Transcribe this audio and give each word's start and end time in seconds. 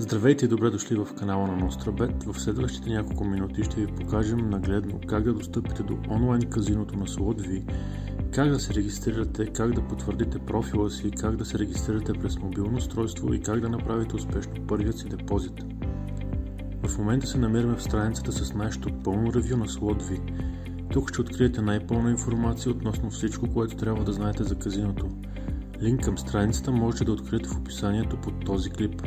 Здравейте 0.00 0.44
и 0.44 0.48
добре 0.48 0.70
дошли 0.70 0.96
в 0.96 1.14
канала 1.18 1.46
на 1.46 1.70
NostraBet. 1.70 2.32
В 2.32 2.40
следващите 2.40 2.90
няколко 2.90 3.24
минути 3.24 3.64
ще 3.64 3.80
ви 3.80 3.86
покажем 3.86 4.50
нагледно 4.50 5.00
как 5.06 5.24
да 5.24 5.32
достъпите 5.32 5.82
до 5.82 5.98
онлайн 6.10 6.42
казиното 6.42 6.96
на 6.96 7.06
SlotV, 7.06 7.72
как 8.34 8.50
да 8.50 8.60
се 8.60 8.74
регистрирате, 8.74 9.46
как 9.46 9.72
да 9.74 9.88
потвърдите 9.88 10.38
профила 10.38 10.90
си, 10.90 11.10
как 11.10 11.36
да 11.36 11.44
се 11.44 11.58
регистрирате 11.58 12.12
през 12.12 12.38
мобилно 12.38 12.76
устройство 12.76 13.34
и 13.34 13.40
как 13.40 13.60
да 13.60 13.68
направите 13.68 14.16
успешно 14.16 14.66
първият 14.66 14.98
си 14.98 15.08
депозит. 15.08 15.64
В 16.86 16.98
момента 16.98 17.26
се 17.26 17.38
намираме 17.38 17.76
в 17.76 17.82
страницата 17.82 18.32
с 18.32 18.54
нашето 18.54 18.92
пълно 19.04 19.34
ревю 19.34 19.56
на 19.56 19.66
SlotV. 19.66 20.20
Тук 20.92 21.10
ще 21.10 21.20
откриете 21.20 21.62
най-пълна 21.62 22.10
информация 22.10 22.72
относно 22.72 23.10
всичко, 23.10 23.46
което 23.54 23.76
трябва 23.76 24.04
да 24.04 24.12
знаете 24.12 24.44
за 24.44 24.54
казиното. 24.54 25.08
Линк 25.82 26.04
към 26.04 26.18
страницата 26.18 26.72
можете 26.72 27.04
да 27.04 27.12
откриете 27.12 27.48
в 27.48 27.56
описанието 27.56 28.16
под 28.16 28.44
този 28.44 28.70
клип. 28.70 29.02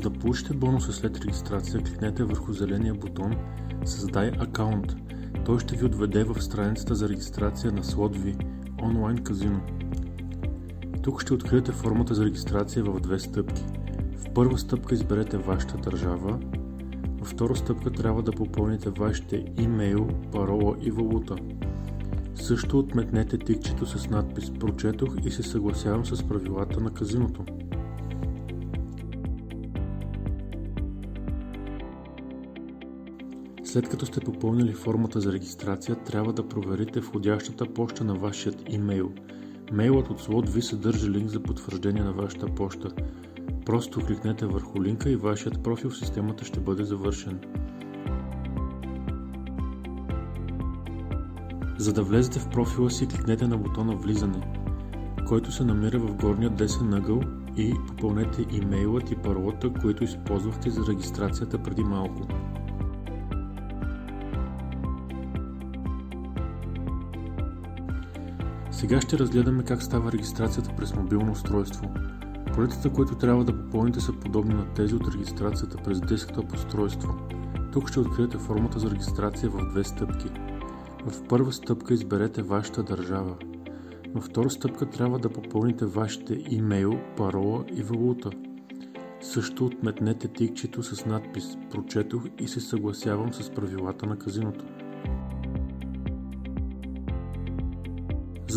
За 0.00 0.10
да 0.10 0.18
получите 0.18 0.54
бонуса 0.54 0.92
след 0.92 1.20
регистрация, 1.20 1.82
кликнете 1.82 2.24
върху 2.24 2.52
зеления 2.52 2.94
бутон 2.94 3.36
Създай 3.84 4.28
акаунт. 4.38 4.96
Той 5.44 5.58
ще 5.58 5.76
ви 5.76 5.84
отведе 5.84 6.24
в 6.24 6.42
страницата 6.42 6.94
за 6.94 7.08
регистрация 7.08 7.72
на 7.72 7.82
SlotV 7.82 8.44
онлайн 8.82 9.18
казино. 9.18 9.60
Тук 11.02 11.22
ще 11.22 11.34
откриете 11.34 11.72
формата 11.72 12.14
за 12.14 12.24
регистрация 12.24 12.84
в 12.84 13.00
две 13.00 13.18
стъпки. 13.18 13.64
В 14.16 14.30
първа 14.34 14.58
стъпка 14.58 14.94
изберете 14.94 15.38
вашата 15.38 15.76
държава, 15.76 16.38
във 17.18 17.28
втора 17.28 17.56
стъпка 17.56 17.90
трябва 17.90 18.22
да 18.22 18.32
попълните 18.32 18.90
вашите 18.90 19.44
имейл, 19.58 20.08
парола 20.32 20.76
и 20.80 20.90
валута. 20.90 21.36
Също 22.34 22.78
отметнете 22.78 23.38
тикчето 23.38 23.86
с 23.86 24.10
надпис 24.10 24.50
«Прочетох 24.60 25.14
и 25.24 25.30
се 25.30 25.42
съгласявам 25.42 26.06
с 26.06 26.22
правилата 26.22 26.80
на 26.80 26.90
казиното». 26.90 27.44
След 33.70 33.88
като 33.88 34.06
сте 34.06 34.20
попълнили 34.20 34.72
формата 34.72 35.20
за 35.20 35.32
регистрация, 35.32 35.96
трябва 35.96 36.32
да 36.32 36.48
проверите 36.48 37.00
входящата 37.00 37.66
почта 37.74 38.04
на 38.04 38.14
вашият 38.14 38.62
имейл. 38.68 39.12
Мейлът 39.72 40.10
от 40.10 40.22
Slot 40.22 40.48
ви 40.48 40.62
съдържа 40.62 41.10
линк 41.10 41.30
за 41.30 41.40
потвърждение 41.40 42.02
на 42.02 42.12
вашата 42.12 42.46
почта. 42.46 42.90
Просто 43.66 44.00
кликнете 44.00 44.46
върху 44.46 44.82
линка 44.82 45.10
и 45.10 45.16
вашият 45.16 45.62
профил 45.62 45.90
в 45.90 45.96
системата 45.96 46.44
ще 46.44 46.60
бъде 46.60 46.84
завършен. 46.84 47.40
За 51.78 51.92
да 51.92 52.02
влезете 52.02 52.38
в 52.38 52.48
профила 52.48 52.90
си, 52.90 53.08
кликнете 53.08 53.46
на 53.46 53.56
бутона 53.56 53.96
Влизане, 53.96 54.52
който 55.28 55.52
се 55.52 55.64
намира 55.64 55.98
в 55.98 56.14
горния 56.14 56.50
десен 56.50 56.94
ъгъл 56.94 57.20
и 57.56 57.74
попълнете 57.88 58.46
имейлът 58.50 59.10
и 59.10 59.16
паролата, 59.16 59.72
които 59.80 60.04
използвахте 60.04 60.70
за 60.70 60.86
регистрацията 60.86 61.62
преди 61.62 61.84
малко. 61.84 62.26
Сега 68.70 69.00
ще 69.00 69.18
разгледаме 69.18 69.62
как 69.62 69.82
става 69.82 70.12
регистрацията 70.12 70.70
през 70.76 70.94
мобилно 70.94 71.32
устройство. 71.32 71.90
Полетата, 72.54 72.92
които 72.92 73.14
трябва 73.14 73.44
да 73.44 73.56
попълните 73.56 74.00
са 74.00 74.12
подобни 74.12 74.54
на 74.54 74.74
тези 74.74 74.94
от 74.94 75.14
регистрацията 75.14 75.76
през 75.84 76.00
десктоп 76.00 76.52
устройство. 76.52 77.14
Тук 77.72 77.88
ще 77.88 78.00
откриете 78.00 78.38
формата 78.38 78.78
за 78.78 78.90
регистрация 78.90 79.50
в 79.50 79.70
две 79.70 79.84
стъпки. 79.84 80.28
В 81.06 81.22
първа 81.28 81.52
стъпка 81.52 81.94
изберете 81.94 82.42
вашата 82.42 82.82
държава. 82.82 83.36
Във 84.14 84.24
втора 84.24 84.50
стъпка 84.50 84.86
трябва 84.86 85.18
да 85.18 85.32
попълните 85.32 85.86
вашите 85.86 86.44
имейл, 86.50 87.00
парола 87.16 87.64
и 87.72 87.82
валута. 87.82 88.30
Също 89.20 89.66
отметнете 89.66 90.28
тикчето 90.28 90.82
с 90.82 91.06
надпис 91.06 91.56
«Прочетох 91.70 92.22
и 92.38 92.48
се 92.48 92.60
съгласявам 92.60 93.32
с 93.32 93.50
правилата 93.50 94.06
на 94.06 94.18
казиното». 94.18 94.64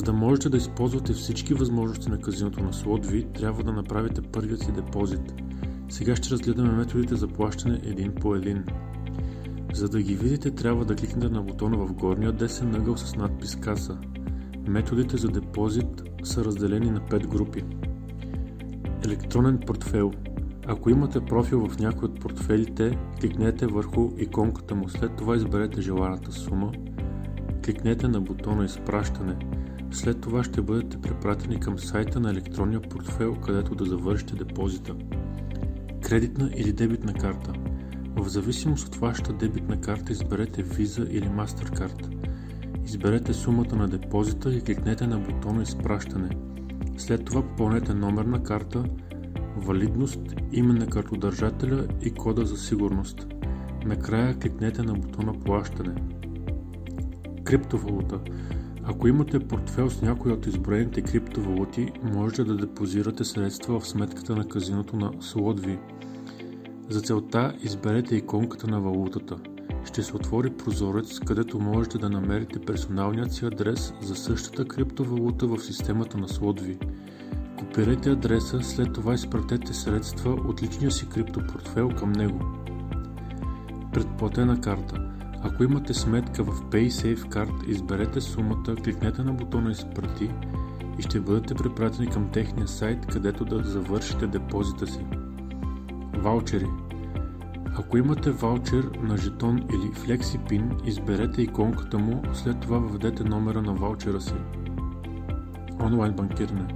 За 0.03 0.11
да 0.11 0.17
можете 0.17 0.49
да 0.49 0.57
използвате 0.57 1.13
всички 1.13 1.53
възможности 1.53 2.09
на 2.09 2.21
казиното 2.21 2.63
на 2.63 2.73
SlotV, 2.73 3.35
трябва 3.39 3.63
да 3.63 3.71
направите 3.71 4.21
първият 4.21 4.59
си 4.59 4.71
депозит. 4.71 5.33
Сега 5.89 6.15
ще 6.15 6.29
разгледаме 6.29 6.71
методите 6.71 7.15
за 7.15 7.27
плащане 7.27 7.79
един 7.83 8.15
по 8.15 8.35
един. 8.35 8.63
За 9.73 9.89
да 9.89 10.01
ги 10.01 10.15
видите, 10.15 10.51
трябва 10.51 10.85
да 10.85 10.95
кликнете 10.95 11.29
на 11.29 11.41
бутона 11.41 11.77
в 11.77 11.93
горния 11.93 12.31
десен 12.31 12.75
ъгъл 12.75 12.97
с 12.97 13.15
надпис 13.15 13.55
Каса. 13.55 13.97
Методите 14.67 15.17
за 15.17 15.27
депозит 15.27 16.03
са 16.23 16.45
разделени 16.45 16.91
на 16.91 17.01
5 17.01 17.27
групи. 17.27 17.63
Електронен 19.05 19.59
портфел. 19.67 20.11
Ако 20.67 20.89
имате 20.89 21.25
профил 21.25 21.67
в 21.69 21.79
някой 21.79 22.05
от 22.05 22.19
портфелите, 22.19 22.97
кликнете 23.21 23.67
върху 23.67 24.09
иконката 24.17 24.75
му, 24.75 24.89
след 24.89 25.15
това 25.15 25.35
изберете 25.35 25.81
желаната 25.81 26.31
сума, 26.31 26.71
кликнете 27.65 28.07
на 28.07 28.21
бутона 28.21 28.65
Изпращане– 28.65 29.35
след 29.93 30.21
това 30.21 30.43
ще 30.43 30.61
бъдете 30.61 31.01
препратени 31.01 31.59
към 31.59 31.79
сайта 31.79 32.19
на 32.19 32.31
електронния 32.31 32.81
портфел, 32.81 33.35
където 33.35 33.75
да 33.75 33.85
завършите 33.85 34.35
депозита. 34.35 34.95
Кредитна 36.01 36.51
или 36.55 36.73
дебитна 36.73 37.13
карта. 37.13 37.53
В 38.15 38.29
зависимост 38.29 38.87
от 38.87 38.95
вашата 38.95 39.33
дебитна 39.33 39.81
карта 39.81 40.11
изберете 40.11 40.65
Visa 40.65 41.09
или 41.09 41.25
MasterCard. 41.25 42.15
Изберете 42.85 43.33
сумата 43.33 43.75
на 43.75 43.87
депозита 43.87 44.53
и 44.53 44.61
кликнете 44.61 45.07
на 45.07 45.19
бутона 45.19 45.63
Изпращане. 45.63 46.29
След 46.97 47.25
това 47.25 47.41
попълнете 47.41 47.93
номер 47.93 48.25
на 48.25 48.43
карта, 48.43 48.83
валидност, 49.57 50.21
име 50.51 50.73
на 50.73 50.87
картодържателя 50.87 51.87
и 52.01 52.11
кода 52.11 52.45
за 52.45 52.57
сигурност. 52.57 53.27
Накрая 53.85 54.39
кликнете 54.39 54.83
на 54.83 54.93
бутона 54.93 55.33
Плащане. 55.39 55.95
Криптовалута. 57.43 58.19
Ако 58.85 59.07
имате 59.07 59.39
портфел 59.39 59.89
с 59.89 60.01
някои 60.01 60.31
от 60.31 60.45
изброените 60.45 61.01
криптовалути, 61.01 61.91
можете 62.03 62.44
да 62.44 62.57
депозирате 62.57 63.23
средства 63.23 63.79
в 63.79 63.88
сметката 63.88 64.35
на 64.35 64.47
казиното 64.47 64.95
на 64.95 65.11
SlotV. 65.11 65.77
За 66.89 67.01
целта 67.01 67.53
изберете 67.63 68.16
иконката 68.16 68.67
на 68.67 68.81
валутата. 68.81 69.38
Ще 69.85 70.03
се 70.03 70.16
отвори 70.16 70.49
прозорец, 70.49 71.19
където 71.19 71.59
можете 71.59 71.97
да 71.97 72.09
намерите 72.09 72.59
персоналният 72.59 73.33
си 73.33 73.45
адрес 73.45 73.94
за 74.01 74.16
същата 74.16 74.66
криптовалута 74.66 75.47
в 75.47 75.59
системата 75.59 76.17
на 76.17 76.27
SlotV. 76.27 76.85
Копирайте 77.59 78.09
адреса, 78.09 78.63
след 78.63 78.94
това 78.94 79.13
изпратете 79.13 79.73
средства 79.73 80.31
от 80.31 80.63
личния 80.63 80.91
си 80.91 81.09
криптопортфел 81.09 81.89
към 81.89 82.11
него. 82.11 82.39
Предплатена 83.94 84.61
карта– 84.61 85.09
ако 85.43 85.63
имате 85.63 85.93
сметка 85.93 86.43
в 86.43 86.61
PaySafeCard, 86.61 87.67
изберете 87.67 88.21
сумата, 88.21 88.75
кликнете 88.83 89.23
на 89.23 89.33
бутона 89.33 89.71
Изпрати 89.71 90.31
и 90.99 91.01
ще 91.01 91.19
бъдете 91.19 91.55
препратени 91.55 92.07
към 92.07 92.31
техния 92.31 92.67
сайт, 92.67 93.05
където 93.05 93.45
да 93.45 93.63
завършите 93.63 94.27
депозита 94.27 94.87
си. 94.87 94.99
Ваучери 96.13 96.67
Ако 97.77 97.97
имате 97.97 98.31
ваучер 98.31 98.83
на 99.01 99.17
жетон 99.17 99.57
или 99.57 99.91
FlexiPin, 99.91 100.87
изберете 100.87 101.41
иконката 101.41 101.97
му, 101.97 102.21
след 102.33 102.59
това 102.59 102.77
въведете 102.77 103.23
номера 103.23 103.61
на 103.61 103.73
ваучера 103.73 104.21
си. 104.21 104.35
Онлайн 105.81 106.13
банкиране 106.13 106.67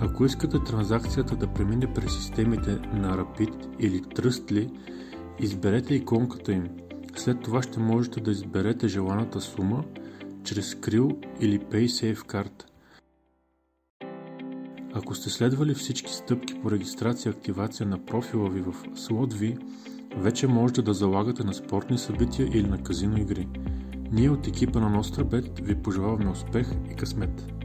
Ако 0.00 0.24
искате 0.24 0.58
транзакцията 0.64 1.36
да 1.36 1.46
премине 1.46 1.94
през 1.94 2.16
системите 2.16 2.70
на 2.92 3.16
Rapid 3.18 3.68
или 3.78 4.02
Trustly, 4.02 4.70
изберете 5.40 5.94
иконката 5.94 6.52
им– 6.52 6.68
след 7.16 7.42
това 7.42 7.62
ще 7.62 7.80
можете 7.80 8.20
да 8.20 8.30
изберете 8.30 8.88
желаната 8.88 9.40
сума 9.40 9.84
чрез 10.44 10.74
Krill 10.74 11.26
или 11.40 11.60
PaySafeCard. 11.60 12.64
Ако 14.92 15.14
сте 15.14 15.30
следвали 15.30 15.74
всички 15.74 16.12
стъпки 16.12 16.60
по 16.62 16.70
регистрация 16.70 17.30
и 17.30 17.34
активация 17.36 17.86
на 17.86 18.04
профила 18.06 18.50
ви 18.50 18.60
в 18.60 18.72
SlotV, 18.72 19.58
вече 20.16 20.46
можете 20.46 20.82
да 20.82 20.94
залагате 20.94 21.44
на 21.44 21.54
спортни 21.54 21.98
събития 21.98 22.48
или 22.48 22.68
на 22.68 22.82
казино 22.82 23.20
игри. 23.20 23.48
Ние 24.12 24.30
от 24.30 24.46
екипа 24.46 24.80
на 24.80 25.02
NostraBet 25.02 25.62
ви 25.62 25.82
пожелаваме 25.82 26.30
успех 26.30 26.66
и 26.92 26.94
късмет! 26.94 27.63